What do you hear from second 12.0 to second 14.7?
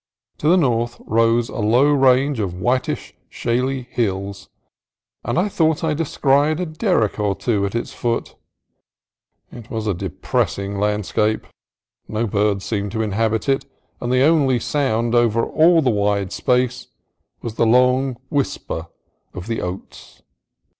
No birds seemed to inhabit it, and the only